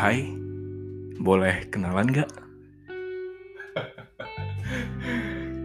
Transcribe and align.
hai, 0.00 0.32
boleh 1.20 1.68
kenalan 1.68 2.08
nggak? 2.08 2.24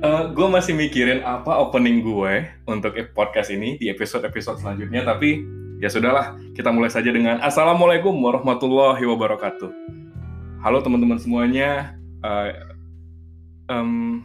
uh, 0.03 0.27
gue 0.35 0.47
masih 0.51 0.75
mikirin 0.75 1.23
apa 1.23 1.55
opening 1.55 2.03
gue 2.03 2.43
untuk 2.67 2.99
podcast 3.15 3.47
ini 3.55 3.79
di 3.79 3.87
episode-episode 3.87 4.59
selanjutnya, 4.59 5.07
tapi 5.07 5.39
ya 5.79 5.87
sudahlah, 5.87 6.35
kita 6.51 6.67
mulai 6.67 6.91
saja 6.91 7.15
dengan 7.15 7.39
Assalamualaikum 7.39 8.11
warahmatullahi 8.11 9.07
wabarakatuh. 9.07 9.71
Halo 10.59 10.83
teman-teman 10.83 11.15
semuanya, 11.15 11.95
uh, 12.19 12.75
um, 13.71 14.19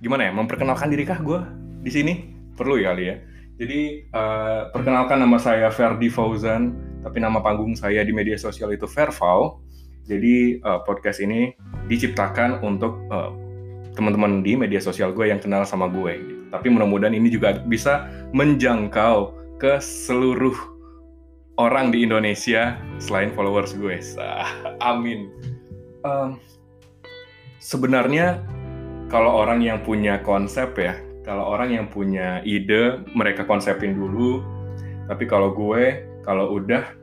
gimana 0.00 0.32
ya, 0.32 0.32
memperkenalkan 0.32 0.88
diri 0.88 1.04
kah 1.04 1.20
gue 1.20 1.44
di 1.84 1.92
sini? 1.92 2.12
Perlu 2.56 2.80
ya 2.80 2.96
kali 2.96 3.04
ya. 3.04 3.20
Jadi, 3.60 3.80
uh, 4.16 4.72
perkenalkan 4.72 5.20
nama 5.20 5.36
saya 5.36 5.68
Ferdi 5.68 6.08
Fauzan, 6.08 6.89
tapi 7.00 7.16
nama 7.20 7.40
panggung 7.40 7.72
saya 7.72 8.04
di 8.04 8.12
media 8.12 8.36
sosial 8.36 8.72
itu 8.72 8.84
Verval. 8.84 9.60
Jadi 10.08 10.58
uh, 10.64 10.82
podcast 10.84 11.22
ini 11.22 11.54
diciptakan 11.86 12.60
untuk 12.66 12.98
uh, 13.08 13.30
teman-teman 13.94 14.42
di 14.44 14.56
media 14.56 14.80
sosial 14.82 15.14
gue 15.14 15.28
yang 15.30 15.40
kenal 15.40 15.62
sama 15.64 15.86
gue. 15.88 16.12
Gitu. 16.18 16.42
Tapi 16.50 16.66
mudah-mudahan 16.72 17.14
ini 17.14 17.30
juga 17.30 17.62
bisa 17.62 18.10
menjangkau 18.34 19.32
ke 19.60 19.78
seluruh 19.78 20.56
orang 21.60 21.92
di 21.92 22.02
Indonesia 22.02 22.80
selain 22.98 23.30
followers 23.36 23.76
gue. 23.76 23.96
Amin. 24.90 25.30
Um, 26.02 26.40
sebenarnya 27.60 28.40
kalau 29.12 29.44
orang 29.46 29.60
yang 29.62 29.84
punya 29.84 30.18
konsep 30.24 30.74
ya, 30.80 30.96
kalau 31.22 31.44
orang 31.44 31.70
yang 31.76 31.86
punya 31.86 32.40
ide, 32.42 33.04
mereka 33.12 33.44
konsepin 33.46 33.94
dulu. 33.94 34.42
Tapi 35.06 35.26
kalau 35.26 35.52
gue 35.52 36.09
kalau 36.26 36.60
udah 36.60 37.00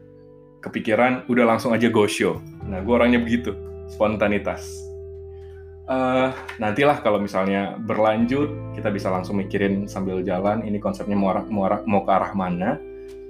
kepikiran 0.61 1.25
udah 1.29 1.45
langsung 1.45 1.71
aja 1.73 1.87
go 1.87 2.09
show. 2.09 2.41
Nah 2.65 2.81
gue 2.81 2.93
orangnya 2.93 3.21
begitu 3.21 3.53
spontanitas. 3.91 4.67
Uh, 5.87 6.35
nantilah 6.59 6.99
kalau 6.99 7.15
misalnya 7.15 7.79
berlanjut 7.79 8.51
kita 8.75 8.91
bisa 8.91 9.07
langsung 9.07 9.39
mikirin 9.39 9.87
sambil 9.87 10.19
jalan 10.19 10.59
ini 10.67 10.83
konsepnya 10.83 11.15
mau 11.15 11.31
mau, 11.47 11.71
mau 11.87 12.01
ke 12.03 12.11
arah 12.11 12.35
mana 12.35 12.75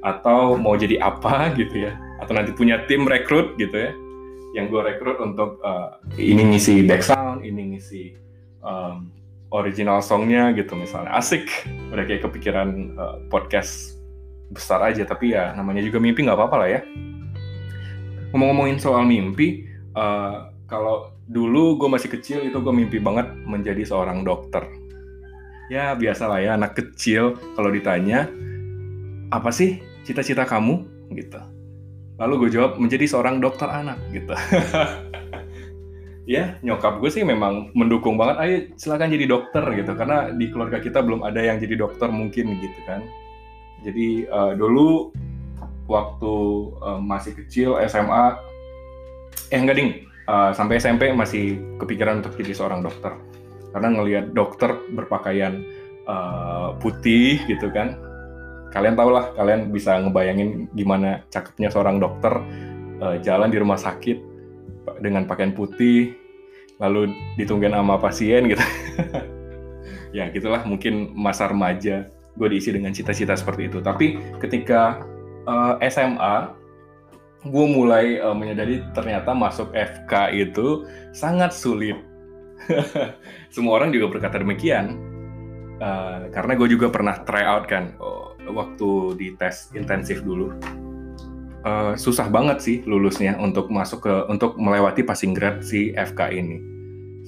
atau 0.02 0.58
mau 0.58 0.74
jadi 0.74 0.98
apa 0.98 1.50
gitu 1.60 1.86
ya. 1.90 1.94
Atau 2.18 2.34
nanti 2.34 2.52
punya 2.58 2.82
tim 2.90 3.06
rekrut 3.06 3.54
gitu 3.62 3.78
ya 3.78 3.92
yang 4.56 4.74
gue 4.74 4.82
rekrut 4.82 5.22
untuk 5.22 5.62
uh, 5.62 6.02
ini 6.18 6.56
ngisi 6.56 6.82
back 6.88 7.06
ini 7.46 7.78
ngisi 7.78 8.18
um, 8.66 9.14
original 9.54 10.02
songnya 10.02 10.50
gitu 10.58 10.74
misalnya. 10.74 11.14
Asik. 11.14 11.46
Udah 11.94 12.04
kayak 12.10 12.26
kepikiran 12.26 12.98
uh, 12.98 13.18
podcast 13.30 13.97
besar 14.48 14.80
aja 14.84 15.04
tapi 15.04 15.36
ya 15.36 15.52
namanya 15.54 15.84
juga 15.84 16.00
mimpi 16.00 16.24
nggak 16.24 16.38
apa-apa 16.38 16.56
lah 16.64 16.70
ya. 16.80 16.82
Ngomong-ngomongin 18.32 18.80
soal 18.80 19.04
mimpi 19.08 19.68
uh, 19.96 20.52
kalau 20.68 21.12
dulu 21.28 21.80
gue 21.80 21.90
masih 21.92 22.10
kecil 22.12 22.44
itu 22.48 22.56
gue 22.60 22.74
mimpi 22.74 23.00
banget 23.00 23.28
menjadi 23.44 23.84
seorang 23.84 24.24
dokter. 24.24 24.64
Ya 25.68 25.92
biasa 25.96 26.32
lah 26.32 26.40
ya 26.40 26.56
anak 26.56 26.80
kecil 26.80 27.36
kalau 27.60 27.68
ditanya 27.72 28.32
apa 29.32 29.52
sih 29.52 29.84
cita-cita 30.08 30.48
kamu? 30.48 30.88
Gitu. 31.12 31.40
Lalu 32.18 32.48
gue 32.48 32.50
jawab 32.60 32.80
menjadi 32.80 33.06
seorang 33.08 33.44
dokter 33.44 33.68
anak 33.68 34.00
gitu. 34.12 34.34
Ya 36.28 36.60
nyokap 36.60 37.00
gue 37.00 37.08
sih 37.08 37.24
memang 37.24 37.72
mendukung 37.72 38.20
banget 38.20 38.36
ayo 38.44 38.56
silakan 38.76 39.16
jadi 39.16 39.32
dokter 39.32 39.64
gitu. 39.80 39.96
Karena 39.96 40.28
di 40.28 40.52
keluarga 40.52 40.84
kita 40.84 41.00
belum 41.00 41.24
ada 41.24 41.40
yang 41.40 41.56
jadi 41.56 41.80
dokter 41.80 42.12
mungkin 42.12 42.52
gitu 42.60 42.80
kan 42.84 43.00
jadi 43.86 44.26
uh, 44.30 44.54
dulu 44.58 45.14
waktu 45.88 46.34
uh, 46.84 47.00
masih 47.00 47.34
kecil 47.34 47.80
SMA, 47.88 48.38
eh 49.54 49.60
enggak 49.60 49.78
ding, 49.80 49.92
uh, 50.28 50.52
sampai 50.52 50.82
SMP 50.82 51.10
masih 51.16 51.60
kepikiran 51.80 52.20
untuk 52.20 52.36
jadi 52.36 52.54
seorang 52.54 52.84
dokter. 52.84 53.16
Karena 53.72 53.88
ngelihat 53.94 54.26
dokter 54.36 54.76
berpakaian 54.92 55.64
uh, 56.10 56.76
putih 56.82 57.40
gitu 57.48 57.72
kan, 57.72 57.96
kalian 58.76 59.00
tau 59.00 59.10
lah, 59.14 59.32
kalian 59.38 59.72
bisa 59.72 59.96
ngebayangin 60.02 60.68
gimana 60.76 61.24
cakepnya 61.32 61.72
seorang 61.72 62.02
dokter 62.02 62.34
uh, 63.00 63.16
jalan 63.24 63.48
di 63.48 63.58
rumah 63.62 63.80
sakit 63.80 64.20
dengan 65.00 65.24
pakaian 65.30 65.56
putih, 65.56 66.18
lalu 66.82 67.14
ditungguin 67.40 67.76
sama 67.76 67.96
pasien 68.02 68.50
gitu. 68.52 68.64
ya 70.18 70.32
gitulah 70.32 70.64
mungkin 70.66 71.14
masa 71.14 71.52
remaja 71.52 72.08
gue 72.38 72.48
diisi 72.54 72.70
dengan 72.70 72.94
cita-cita 72.94 73.34
seperti 73.34 73.68
itu. 73.68 73.82
Tapi 73.82 74.38
ketika 74.38 75.02
uh, 75.50 75.82
eh, 75.82 75.90
SMA, 75.90 76.54
gue 77.50 77.66
mulai 77.66 78.22
uh, 78.22 78.38
menyadari 78.38 78.86
ternyata 78.94 79.34
masuk 79.34 79.74
FK 79.74 80.14
itu 80.38 80.86
sangat 81.12 81.52
sulit. 81.52 81.98
Semua 83.54 83.82
orang 83.82 83.90
juga 83.90 84.14
berkata 84.14 84.38
demikian. 84.38 84.98
Uh, 85.78 86.30
karena 86.34 86.58
gue 86.58 86.74
juga 86.74 86.90
pernah 86.90 87.22
try 87.22 87.46
out 87.46 87.70
kan 87.70 87.94
oh, 88.02 88.34
waktu 88.50 89.14
di 89.18 89.28
tes 89.38 89.70
intensif 89.78 90.26
dulu. 90.26 90.54
Uh, 91.62 91.94
susah 92.00 92.32
banget 92.32 92.64
sih 92.64 92.78
lulusnya 92.88 93.36
untuk 93.38 93.68
masuk 93.70 94.08
ke 94.08 94.14
untuk 94.32 94.56
melewati 94.58 95.06
passing 95.06 95.38
grade 95.38 95.62
si 95.62 95.94
FK 95.94 96.34
ini. 96.34 96.58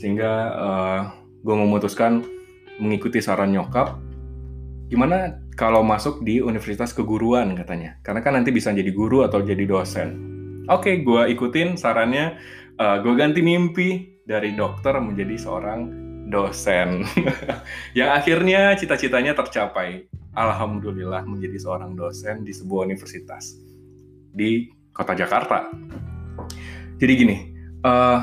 Sehingga 0.02 0.32
uh, 0.58 1.02
gue 1.46 1.56
memutuskan 1.56 2.26
mengikuti 2.80 3.20
saran 3.22 3.52
nyokap 3.54 4.00
gimana 4.90 5.38
kalau 5.54 5.86
masuk 5.86 6.26
di 6.26 6.42
universitas 6.42 6.92
keguruan 6.92 7.54
katanya? 7.54 8.02
Karena 8.02 8.26
kan 8.26 8.34
nanti 8.36 8.50
bisa 8.50 8.74
jadi 8.74 8.90
guru 8.90 9.22
atau 9.22 9.46
jadi 9.46 9.64
dosen. 9.70 10.10
Oke 10.68 10.98
okay, 10.98 11.06
gue 11.06 11.22
ikutin 11.38 11.78
sarannya. 11.78 12.36
Uh, 12.80 12.98
eh, 12.98 12.98
gue 13.06 13.14
ganti 13.14 13.40
mimpi 13.46 14.20
dari 14.26 14.58
dokter 14.58 14.98
menjadi 14.98 15.38
seorang 15.38 15.82
dosen. 16.30 17.06
Yang 17.98 18.10
akhirnya 18.10 18.74
cita-citanya 18.76 19.38
tercapai. 19.38 20.10
Alhamdulillah 20.34 21.26
menjadi 21.26 21.58
seorang 21.58 21.98
dosen 21.98 22.46
di 22.46 22.54
sebuah 22.54 22.86
universitas 22.90 23.58
di 24.34 24.70
kota 24.94 25.18
Jakarta. 25.18 25.70
Jadi 27.00 27.14
gini 27.16 27.38
uh, 27.84 28.20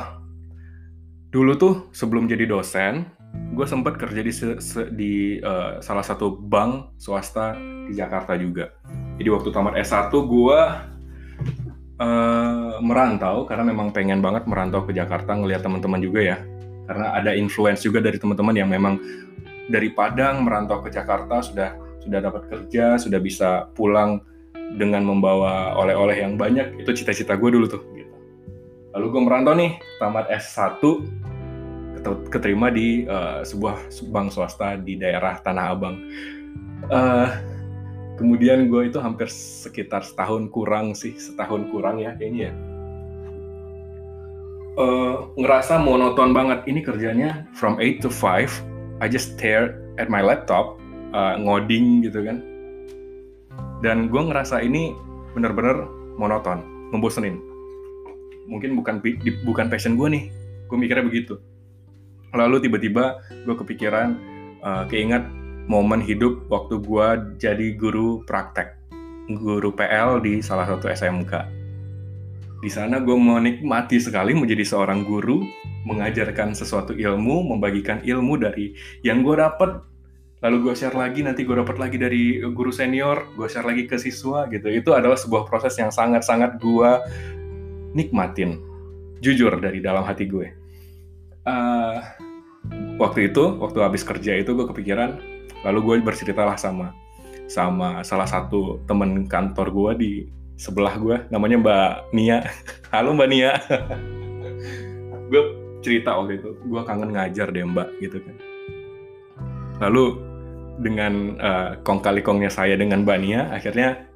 dulu 1.33 1.53
tuh 1.59 1.75
sebelum 1.93 2.31
jadi 2.31 2.49
dosen 2.49 3.16
gue 3.57 3.67
sempat 3.67 3.97
kerja 3.97 4.21
di 4.21 4.33
se, 4.33 4.61
se, 4.61 4.93
di 4.93 5.41
uh, 5.41 5.81
salah 5.81 6.05
satu 6.05 6.37
bank 6.37 6.93
swasta 7.01 7.57
di 7.89 7.97
Jakarta 7.97 8.37
juga. 8.37 8.69
Jadi 9.17 9.29
waktu 9.33 9.49
tamat 9.49 9.81
S1 9.81 10.13
gue 10.13 10.61
uh, 11.97 12.77
merantau 12.85 13.49
karena 13.49 13.65
memang 13.65 13.97
pengen 13.97 14.21
banget 14.21 14.45
merantau 14.45 14.85
ke 14.85 14.93
Jakarta 14.93 15.33
ngelihat 15.33 15.65
teman-teman 15.65 16.01
juga 16.05 16.21
ya. 16.21 16.37
Karena 16.87 17.17
ada 17.17 17.33
influence 17.33 17.83
juga 17.83 18.05
dari 18.05 18.21
teman-teman 18.21 18.55
yang 18.55 18.69
memang 18.69 19.01
dari 19.67 19.91
Padang 19.91 20.47
merantau 20.47 20.85
ke 20.85 20.93
Jakarta 20.93 21.43
sudah 21.43 21.75
sudah 22.05 22.23
dapat 22.23 22.47
kerja, 22.47 23.01
sudah 23.01 23.19
bisa 23.19 23.67
pulang 23.75 24.23
dengan 24.79 25.03
membawa 25.03 25.75
oleh-oleh 25.75 26.23
yang 26.23 26.39
banyak. 26.39 26.79
Itu 26.79 26.95
cita-cita 26.95 27.35
gue 27.35 27.51
dulu 27.51 27.67
tuh. 27.67 27.83
Gitu. 27.97 28.15
Lalu 28.95 29.07
gue 29.11 29.23
merantau 29.27 29.55
nih, 29.59 29.81
tamat 29.99 30.31
S1, 30.31 30.79
keterima 32.31 32.71
di 32.71 33.09
uh, 33.09 33.43
sebuah 33.43 33.91
bank 34.13 34.29
swasta 34.31 34.79
di 34.79 34.95
daerah 34.95 35.41
Tanah 35.43 35.67
Abang. 35.73 35.97
Uh, 36.87 37.29
kemudian 38.21 38.71
gue 38.71 38.93
itu 38.93 38.99
hampir 39.03 39.27
sekitar 39.33 40.07
setahun 40.07 40.53
kurang 40.55 40.95
sih, 40.95 41.19
setahun 41.19 41.73
kurang 41.75 41.99
ya 41.99 42.15
kayaknya 42.15 42.53
ya. 42.53 42.55
Uh, 44.77 45.33
ngerasa 45.41 45.81
monoton 45.81 46.37
banget 46.37 46.61
ini 46.69 46.85
kerjanya 46.85 47.49
from 47.57 47.81
8 47.81 48.05
to 48.05 48.13
5 48.13 49.01
I 49.01 49.09
just 49.09 49.41
stare 49.41 49.81
at 49.97 50.13
my 50.13 50.21
laptop 50.21 50.77
uh, 51.17 51.41
ngoding 51.41 52.05
gitu 52.05 52.21
kan 52.29 52.45
dan 53.81 54.09
gue 54.09 54.21
ngerasa 54.21 54.61
ini 54.61 54.93
bener-bener 55.37 55.89
monoton 56.17 56.65
membosenin 56.93 57.41
mungkin 58.49 58.79
bukan 58.79 59.03
bukan 59.45 59.67
passion 59.69 59.99
gue 59.99 60.09
nih 60.09 60.25
gue 60.69 60.77
mikirnya 60.77 61.05
begitu 61.05 61.37
lalu 62.35 62.63
tiba-tiba 62.65 63.23
gue 63.45 63.55
kepikiran 63.55 64.17
uh, 64.65 64.89
keinget 64.91 65.23
momen 65.67 66.03
hidup 66.03 66.47
waktu 66.51 66.79
gue 66.83 67.07
jadi 67.39 67.77
guru 67.79 68.23
praktek 68.27 68.75
guru 69.31 69.75
PL 69.75 70.23
di 70.23 70.39
salah 70.39 70.67
satu 70.67 70.87
SMK 70.87 71.67
di 72.57 72.73
sana 72.73 73.05
gue 73.05 73.13
menikmati 73.13 74.01
sekali 74.01 74.33
menjadi 74.33 74.65
seorang 74.65 75.05
guru 75.05 75.45
mengajarkan 75.85 76.57
sesuatu 76.57 76.97
ilmu 76.97 77.55
membagikan 77.55 78.01
ilmu 78.01 78.41
dari 78.41 78.73
yang 79.05 79.21
gue 79.23 79.37
dapet. 79.39 79.79
Lalu 80.45 80.69
gue 80.69 80.75
share 80.77 80.97
lagi 80.97 81.25
nanti 81.25 81.49
gue 81.49 81.57
dapat 81.57 81.81
lagi 81.81 81.97
dari 81.97 82.41
guru 82.53 82.69
senior 82.73 83.29
gue 83.37 83.49
share 83.49 83.65
lagi 83.65 83.85
ke 83.85 83.97
siswa 84.01 84.49
gitu. 84.49 84.73
Itu 84.73 84.97
adalah 84.97 85.21
sebuah 85.21 85.49
proses 85.49 85.77
yang 85.77 85.93
sangat-sangat 85.93 86.57
gue 86.59 86.91
nikmatin 87.97 88.61
jujur 89.21 89.53
dari 89.61 89.81
dalam 89.81 90.05
hati 90.05 90.29
gue 90.29 90.66
uh, 91.47 91.97
waktu 93.01 93.33
itu 93.33 93.57
waktu 93.63 93.79
habis 93.81 94.03
kerja 94.03 94.37
itu 94.37 94.53
gue 94.53 94.67
kepikiran 94.69 95.17
lalu 95.65 95.79
gue 95.83 95.95
berceritalah 96.05 96.59
sama 96.59 96.93
sama 97.47 98.03
salah 98.03 98.27
satu 98.27 98.83
temen 98.91 99.25
kantor 99.31 99.71
gue 99.71 99.93
di 99.97 100.13
sebelah 100.59 100.97
gue 100.99 101.17
namanya 101.29 101.57
Mbak 101.61 101.91
Nia. 102.17 102.39
Halo 102.93 103.13
Mbak 103.15 103.29
Nia. 103.29 103.53
Gue 105.31 105.43
cerita 105.85 106.17
waktu 106.17 106.41
itu 106.43 106.57
gue 106.67 106.83
kangen 106.83 107.13
ngajar 107.15 107.53
deh 107.53 107.63
Mbak 107.63 107.89
gitu 108.03 108.19
kan. 108.25 108.37
Lalu 109.85 110.19
dengan 110.81 111.37
uh, 111.39 111.71
kong 111.85 112.01
kali 112.01 112.25
kongnya 112.25 112.51
saya 112.51 112.75
dengan 112.75 113.05
Mbak 113.05 113.19
Nia 113.21 113.53
akhirnya 113.53 114.09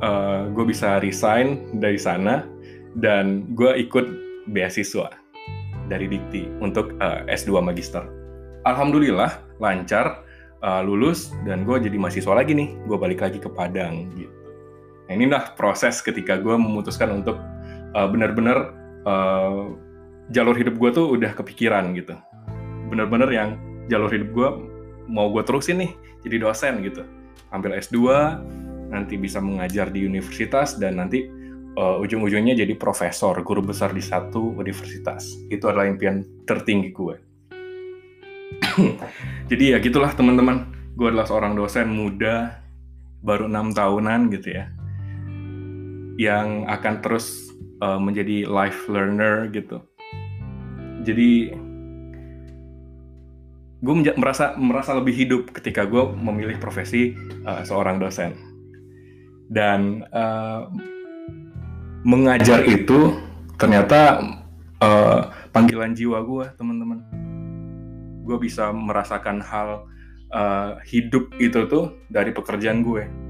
uh, 0.00 0.48
gue 0.48 0.64
bisa 0.64 1.02
resign 1.02 1.74
dari 1.82 1.98
sana 1.98 2.46
dan 2.94 3.50
gue 3.52 3.74
ikut 3.82 4.06
beasiswa 4.54 5.23
dari 5.90 6.08
Dikti 6.08 6.48
untuk 6.60 6.96
uh, 7.00 7.24
S2 7.28 7.60
Magister. 7.60 8.04
Alhamdulillah 8.64 9.44
lancar 9.60 10.24
uh, 10.64 10.80
lulus 10.80 11.32
dan 11.44 11.68
gue 11.68 11.76
jadi 11.80 11.96
mahasiswa 12.00 12.32
lagi 12.32 12.56
nih. 12.56 12.72
Gue 12.88 12.96
balik 12.96 13.20
lagi 13.20 13.38
ke 13.40 13.48
Padang 13.52 14.08
gitu. 14.16 14.32
Nah 15.04 15.12
inilah 15.12 15.52
proses 15.54 16.00
ketika 16.00 16.40
gue 16.40 16.56
memutuskan 16.56 17.12
untuk 17.12 17.36
uh, 17.92 18.08
benar-benar 18.08 18.72
uh, 19.04 19.76
jalur 20.32 20.56
hidup 20.56 20.80
gue 20.80 20.90
tuh 20.92 21.06
udah 21.12 21.36
kepikiran 21.36 21.92
gitu. 21.92 22.16
Bener-bener 22.88 23.28
yang 23.28 23.60
jalur 23.92 24.08
hidup 24.08 24.32
gue 24.32 24.48
mau 25.04 25.28
gue 25.28 25.44
terusin 25.44 25.84
nih 25.84 25.92
jadi 26.24 26.40
dosen 26.40 26.80
gitu. 26.80 27.04
Ambil 27.52 27.76
S2, 27.78 28.00
nanti 28.90 29.14
bisa 29.20 29.38
mengajar 29.38 29.92
di 29.92 30.02
universitas 30.08 30.80
dan 30.80 30.98
nanti 30.98 31.28
uh, 31.74 31.96
ujung-ujungnya 32.02 32.54
jadi 32.54 32.74
profesor, 32.78 33.34
guru 33.42 33.62
besar 33.62 33.90
di 33.90 34.02
satu 34.02 34.54
universitas. 34.58 35.34
Itu 35.50 35.70
adalah 35.70 35.90
impian 35.90 36.22
tertinggi 36.46 36.90
gue. 36.94 37.16
jadi 39.50 39.76
ya 39.76 39.78
gitulah 39.82 40.14
teman-teman. 40.14 40.70
Gue 40.94 41.10
adalah 41.10 41.26
seorang 41.26 41.58
dosen 41.58 41.90
muda, 41.90 42.62
baru 43.22 43.50
enam 43.50 43.74
tahunan 43.74 44.30
gitu 44.30 44.48
ya, 44.54 44.70
yang 46.14 46.70
akan 46.70 47.02
terus 47.02 47.50
uh, 47.82 47.98
menjadi 47.98 48.46
life 48.46 48.86
learner 48.86 49.50
gitu. 49.50 49.82
Jadi 51.02 51.50
gue 53.84 53.94
merasa 54.16 54.56
merasa 54.56 54.96
lebih 54.96 55.12
hidup 55.12 55.42
ketika 55.52 55.84
gue 55.84 56.00
memilih 56.16 56.56
profesi 56.56 57.12
uh, 57.44 57.60
seorang 57.66 58.00
dosen 58.00 58.32
dan 59.52 60.08
uh, 60.08 60.72
mengajar 62.04 62.62
itu 62.68 63.18
ternyata 63.56 64.20
uh, 64.78 65.32
panggilan 65.50 65.96
jiwa 65.96 66.20
gue 66.22 66.46
teman-teman. 66.54 67.00
Gue 68.24 68.36
bisa 68.40 68.72
merasakan 68.72 69.40
hal 69.40 69.88
uh, 70.32 70.78
hidup 70.84 71.32
itu 71.40 71.64
tuh 71.66 71.98
dari 72.12 72.30
pekerjaan 72.30 72.84
gue 72.84 73.24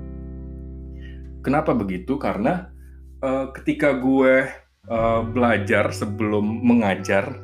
kenapa 1.44 1.76
begitu? 1.76 2.16
Karena 2.16 2.72
uh, 3.20 3.52
ketika 3.52 3.92
gue 3.92 4.48
uh, 4.88 5.20
belajar 5.28 5.92
sebelum 5.92 6.64
mengajar 6.64 7.36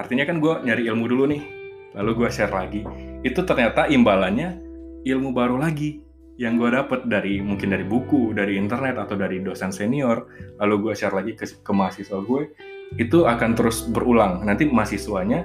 artinya 0.00 0.24
kan 0.24 0.38
gue 0.38 0.54
nyari 0.64 0.88
ilmu 0.88 1.04
dulu 1.10 1.24
nih 1.26 1.42
lalu 1.98 2.22
gue 2.22 2.28
share 2.30 2.54
lagi 2.54 2.86
itu 3.26 3.42
ternyata 3.42 3.90
imbalannya 3.90 4.62
ilmu 5.02 5.34
baru 5.34 5.58
lagi 5.58 5.98
yang 6.38 6.54
gue 6.54 6.70
dapet 6.70 7.10
dari 7.10 7.42
mungkin 7.42 7.74
dari 7.74 7.82
buku, 7.82 8.30
dari 8.30 8.54
internet 8.54 8.94
atau 8.94 9.18
dari 9.18 9.42
dosen 9.42 9.74
senior, 9.74 10.30
lalu 10.62 10.88
gue 10.88 10.92
share 10.94 11.10
lagi 11.10 11.34
ke, 11.34 11.42
ke 11.42 11.72
mahasiswa 11.74 12.22
gue, 12.22 12.54
itu 12.94 13.26
akan 13.26 13.58
terus 13.58 13.82
berulang. 13.90 14.46
Nanti 14.46 14.70
mahasiswanya 14.70 15.42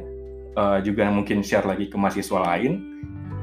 uh, 0.54 0.78
juga 0.86 1.10
mungkin 1.10 1.42
share 1.42 1.66
lagi 1.66 1.90
ke 1.90 1.98
mahasiswa 1.98 2.38
lain. 2.45 2.78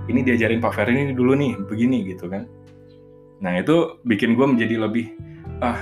Ini 0.06 0.22
diajarin 0.22 0.62
Pak 0.62 0.72
Ferry 0.78 0.94
ini 0.94 1.10
dulu 1.10 1.34
nih, 1.34 1.58
begini 1.66 2.06
gitu 2.14 2.30
kan. 2.30 2.46
Nah 3.42 3.58
itu 3.58 3.98
bikin 4.06 4.38
gue 4.38 4.46
menjadi 4.46 4.86
lebih 4.86 5.10
ah 5.58 5.78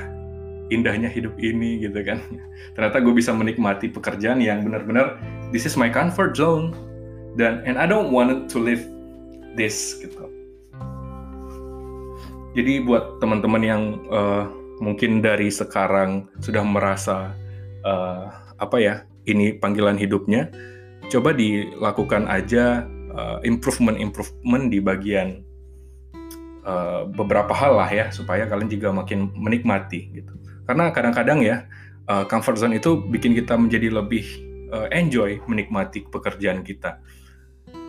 indahnya 0.73 1.13
hidup 1.13 1.37
ini 1.37 1.85
gitu 1.85 2.01
kan. 2.01 2.17
Ternyata 2.81 2.97
gue 3.05 3.13
bisa 3.13 3.37
menikmati 3.37 3.93
pekerjaan 3.93 4.41
yang 4.41 4.65
benar-benar 4.65 5.21
this 5.53 5.69
is 5.69 5.77
my 5.77 5.93
comfort 5.93 6.33
zone 6.33 6.73
dan 7.37 7.61
and 7.69 7.77
I 7.77 7.85
don't 7.85 8.09
want 8.09 8.49
to 8.49 8.57
live 8.57 8.81
this 9.53 10.01
gitu 10.01 10.38
jadi 12.59 12.83
buat 12.83 13.23
teman-teman 13.23 13.63
yang 13.63 13.83
uh, 14.11 14.51
mungkin 14.83 15.23
dari 15.23 15.47
sekarang 15.47 16.27
sudah 16.43 16.67
merasa 16.67 17.31
uh, 17.87 18.27
apa 18.59 18.77
ya 18.83 18.95
ini 19.31 19.55
panggilan 19.55 19.95
hidupnya, 19.95 20.51
coba 21.07 21.31
dilakukan 21.31 22.27
aja 22.27 22.83
uh, 23.15 23.39
improvement 23.47 23.95
improvement 23.95 24.67
di 24.67 24.83
bagian 24.83 25.47
uh, 26.67 27.07
beberapa 27.07 27.55
hal 27.55 27.79
lah 27.79 27.87
ya 27.87 28.11
supaya 28.11 28.51
kalian 28.51 28.67
juga 28.67 28.91
makin 28.91 29.31
menikmati 29.39 30.11
gitu. 30.19 30.35
Karena 30.67 30.91
kadang-kadang 30.91 31.39
ya 31.47 31.63
uh, 32.11 32.27
comfort 32.27 32.59
zone 32.59 32.75
itu 32.75 32.99
bikin 33.07 33.39
kita 33.39 33.55
menjadi 33.55 34.03
lebih 34.03 34.27
uh, 34.75 34.91
enjoy 34.91 35.39
menikmati 35.47 36.11
pekerjaan 36.11 36.67
kita. 36.67 36.99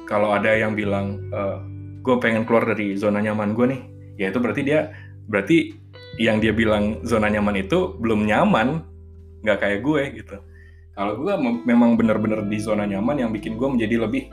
Kalau 0.05 0.29
ada 0.29 0.53
yang 0.53 0.77
bilang, 0.77 1.25
uh, 1.33 1.57
gue 2.05 2.15
pengen 2.21 2.45
keluar 2.45 2.65
dari 2.69 2.97
zona 2.97 3.21
nyaman 3.21 3.53
gue 3.53 3.65
nih, 3.69 3.81
ya 4.19 4.27
itu 4.27 4.37
berarti 4.43 4.61
dia 4.67 4.91
berarti 5.31 5.57
yang 6.19 6.43
dia 6.43 6.51
bilang 6.51 6.99
zona 7.07 7.31
nyaman 7.31 7.63
itu 7.63 7.95
belum 8.03 8.27
nyaman 8.27 8.83
nggak 9.39 9.57
kayak 9.63 9.79
gue 9.79 10.01
gitu. 10.19 10.37
Kalau 10.91 11.15
gue 11.15 11.31
memang 11.63 11.95
benar-benar 11.95 12.43
di 12.43 12.59
zona 12.59 12.83
nyaman 12.83 13.23
yang 13.23 13.31
bikin 13.31 13.55
gue 13.55 13.69
menjadi 13.71 14.03
lebih 14.03 14.27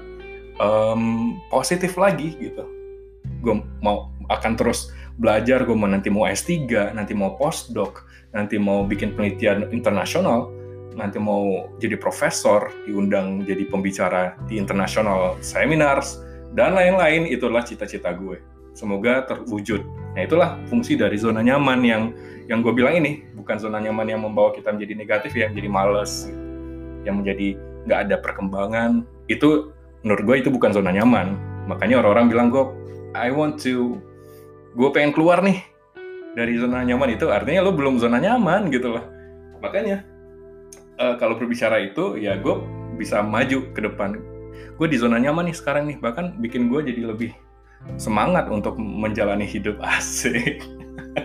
um, 0.59 1.39
positif 1.47 1.95
lagi 1.95 2.35
gitu. 2.43 2.67
Gue 3.39 3.63
mau 3.79 4.11
akan 4.27 4.59
terus 4.59 4.91
belajar 5.23 5.63
gue 5.63 5.77
mau 5.79 5.87
nanti 5.87 6.11
mau 6.11 6.27
S3 6.27 6.67
nanti 6.99 7.15
mau 7.15 7.39
postdoc 7.39 8.03
nanti 8.35 8.59
mau 8.59 8.83
bikin 8.83 9.15
penelitian 9.15 9.71
internasional 9.71 10.51
nanti 10.99 11.23
mau 11.23 11.71
jadi 11.79 11.95
profesor 11.95 12.69
diundang 12.85 13.47
jadi 13.47 13.63
pembicara 13.71 14.35
di 14.51 14.59
international 14.59 15.39
seminars 15.39 16.19
dan 16.51 16.75
lain-lain. 16.75 17.31
Itulah 17.31 17.63
cita-cita 17.63 18.11
gue 18.11 18.56
semoga 18.77 19.25
terwujud. 19.25 19.81
Nah 20.13 20.21
itulah 20.21 20.61
fungsi 20.69 21.01
dari 21.01 21.17
zona 21.17 21.41
nyaman 21.41 21.81
yang 21.81 22.03
yang 22.47 22.61
gue 22.61 22.71
bilang 22.77 22.95
ini 23.01 23.25
bukan 23.33 23.57
zona 23.57 23.81
nyaman 23.81 24.07
yang 24.07 24.21
membawa 24.21 24.53
kita 24.53 24.71
menjadi 24.71 24.95
negatif 24.95 25.33
ya, 25.33 25.49
menjadi 25.49 25.69
males, 25.73 26.29
yang 27.09 27.25
menjadi 27.25 27.57
nggak 27.89 28.01
ada 28.07 28.17
perkembangan. 28.21 29.03
Itu 29.33 29.73
menurut 30.05 30.23
gue 30.29 30.37
itu 30.45 30.51
bukan 30.53 30.77
zona 30.77 30.93
nyaman. 30.93 31.35
Makanya 31.67 32.05
orang-orang 32.05 32.27
bilang 32.29 32.49
gue 32.53 32.65
I 33.17 33.33
want 33.33 33.59
to, 33.65 33.97
gue 34.77 34.89
pengen 34.93 35.17
keluar 35.17 35.41
nih 35.41 35.65
dari 36.37 36.61
zona 36.61 36.85
nyaman 36.85 37.17
itu 37.17 37.33
artinya 37.33 37.65
lo 37.65 37.73
belum 37.73 37.97
zona 37.97 38.21
nyaman 38.21 38.69
gitu 38.69 38.93
loh. 38.93 39.05
Makanya 39.65 40.05
uh, 41.01 41.17
kalau 41.17 41.41
berbicara 41.41 41.81
itu 41.81 42.21
ya 42.21 42.37
gue 42.37 42.55
bisa 43.01 43.25
maju 43.25 43.73
ke 43.73 43.81
depan. 43.81 44.21
Gue 44.77 44.87
di 44.93 45.01
zona 45.01 45.17
nyaman 45.17 45.49
nih 45.49 45.57
sekarang 45.57 45.89
nih 45.89 45.97
bahkan 45.97 46.37
bikin 46.37 46.69
gue 46.69 46.93
jadi 46.93 47.09
lebih 47.09 47.33
semangat 47.97 48.51
untuk 48.51 48.77
menjalani 48.79 49.47
hidup 49.47 49.79
asik. 49.83 50.63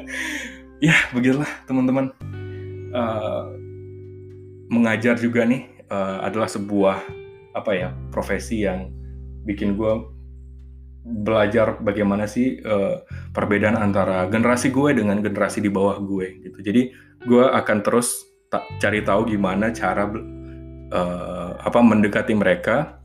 ya, 0.87 0.95
begitulah 1.11 1.49
teman-teman. 1.65 2.13
Uh, 2.91 3.55
mengajar 4.71 5.15
juga 5.19 5.43
nih 5.47 5.67
uh, 5.91 6.23
adalah 6.23 6.47
sebuah 6.47 7.03
apa 7.51 7.71
ya 7.75 7.89
profesi 8.11 8.63
yang 8.63 8.91
bikin 9.43 9.75
gue 9.75 9.93
belajar 11.01 11.81
bagaimana 11.83 12.23
sih 12.23 12.61
uh, 12.63 13.03
perbedaan 13.35 13.75
antara 13.75 14.27
generasi 14.31 14.71
gue 14.71 14.95
dengan 14.95 15.19
generasi 15.19 15.59
di 15.59 15.67
bawah 15.67 15.99
gue 15.99 16.39
gitu. 16.45 16.59
Jadi 16.63 16.81
gue 17.27 17.45
akan 17.47 17.77
terus 17.83 18.23
ta 18.51 18.63
cari 18.79 19.03
tahu 19.03 19.35
gimana 19.35 19.71
cara 19.71 20.07
uh, 20.91 21.51
apa 21.59 21.79
mendekati 21.79 22.35
mereka 22.35 22.99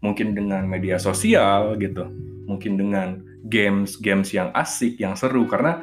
mungkin 0.00 0.36
dengan 0.36 0.64
media 0.68 1.00
sosial 1.00 1.76
gitu 1.80 2.08
mungkin 2.46 2.78
dengan 2.78 3.20
games-games 3.50 4.32
yang 4.32 4.54
asik, 4.54 4.96
yang 5.02 5.18
seru 5.18 5.44
karena 5.46 5.82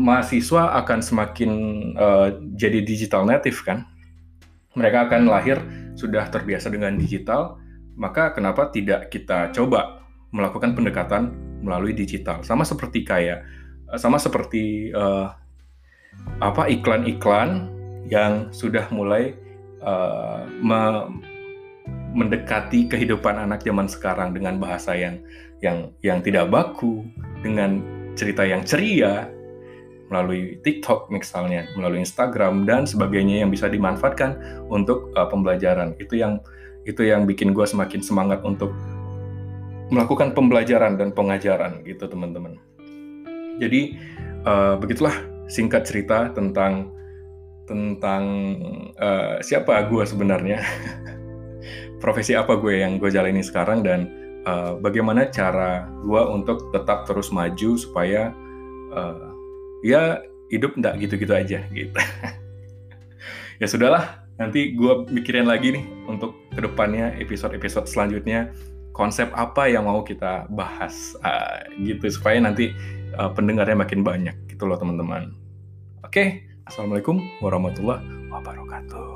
mahasiswa 0.00 0.72
akan 0.82 1.00
semakin 1.04 1.50
uh, 1.98 2.28
jadi 2.56 2.80
digital 2.80 3.28
native 3.28 3.60
kan. 3.66 3.84
Mereka 4.72 5.10
akan 5.10 5.28
lahir 5.28 5.60
sudah 5.92 6.24
terbiasa 6.32 6.72
dengan 6.72 6.96
digital, 6.96 7.60
maka 7.92 8.32
kenapa 8.32 8.72
tidak 8.72 9.12
kita 9.12 9.52
coba 9.52 10.00
melakukan 10.32 10.72
pendekatan 10.72 11.36
melalui 11.60 11.92
digital? 11.92 12.40
Sama 12.40 12.64
seperti 12.64 13.04
kayak 13.04 13.44
eh, 13.92 13.98
sama 14.00 14.16
seperti 14.16 14.88
uh, 14.96 15.28
apa 16.40 16.72
iklan-iklan 16.72 17.68
yang 18.08 18.48
sudah 18.48 18.88
mulai 18.88 19.36
uh, 19.84 20.48
me 20.64 20.80
mendekati 22.12 22.86
kehidupan 22.92 23.40
anak 23.40 23.64
zaman 23.64 23.88
sekarang 23.88 24.36
dengan 24.36 24.60
bahasa 24.60 24.92
yang 24.92 25.20
yang 25.64 25.90
yang 26.04 26.20
tidak 26.20 26.52
baku, 26.52 27.04
dengan 27.40 27.80
cerita 28.14 28.44
yang 28.44 28.62
ceria 28.62 29.28
melalui 30.12 30.60
TikTok 30.60 31.08
misalnya, 31.08 31.64
melalui 31.72 32.04
Instagram 32.04 32.68
dan 32.68 32.84
sebagainya 32.84 33.40
yang 33.40 33.48
bisa 33.48 33.72
dimanfaatkan 33.72 34.36
untuk 34.68 35.08
uh, 35.16 35.24
pembelajaran. 35.24 35.96
Itu 35.96 36.20
yang 36.20 36.44
itu 36.84 37.00
yang 37.08 37.24
bikin 37.24 37.56
gue 37.56 37.64
semakin 37.64 38.04
semangat 38.04 38.44
untuk 38.44 38.76
melakukan 39.88 40.36
pembelajaran 40.36 41.00
dan 41.00 41.16
pengajaran 41.16 41.80
gitu 41.88 42.04
teman-teman. 42.04 42.60
Jadi 43.56 43.96
uh, 44.44 44.76
begitulah 44.76 45.14
singkat 45.48 45.88
cerita 45.88 46.28
tentang 46.32 46.92
tentang 47.64 48.24
uh, 48.98 49.38
siapa 49.40 49.86
gue 49.88 50.04
sebenarnya, 50.04 50.60
profesi 52.02 52.34
apa 52.34 52.58
gue 52.58 52.82
yang 52.82 52.98
gue 52.98 53.08
jalani 53.14 53.40
sekarang 53.46 53.86
dan 53.86 54.10
uh, 54.42 54.74
bagaimana 54.82 55.30
cara 55.30 55.86
gue 56.02 56.22
untuk 56.26 56.74
tetap 56.74 57.06
terus 57.06 57.30
maju 57.30 57.78
supaya 57.78 58.34
uh, 58.90 59.30
ya 59.86 60.18
hidup 60.50 60.74
nggak 60.74 60.98
gitu-gitu 61.06 61.32
aja 61.32 61.58
gitu. 61.70 61.96
ya 63.62 63.66
sudahlah, 63.70 64.26
nanti 64.36 64.74
gue 64.74 65.06
mikirin 65.08 65.46
lagi 65.46 65.78
nih 65.78 65.84
untuk 66.10 66.34
ke 66.50 66.60
depannya 66.60 67.14
episode-episode 67.22 67.86
selanjutnya 67.88 68.52
konsep 68.92 69.32
apa 69.32 69.70
yang 69.72 69.88
mau 69.88 70.04
kita 70.04 70.44
bahas 70.52 71.16
uh, 71.24 71.64
gitu 71.80 72.12
supaya 72.12 72.36
nanti 72.42 72.74
uh, 73.16 73.32
pendengarnya 73.32 73.78
makin 73.78 74.04
banyak 74.04 74.36
gitu 74.52 74.68
loh 74.68 74.76
teman-teman. 74.76 75.32
Oke, 76.04 76.44
assalamualaikum 76.68 77.24
warahmatullahi 77.40 78.04
wabarakatuh. 78.28 79.11